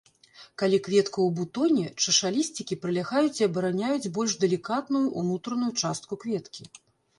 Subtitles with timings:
[0.59, 6.61] Калі кветка ў бутоне, чашалісцікі прылягаюць і абараняюць больш далікатную ўнутраную частку кветкі.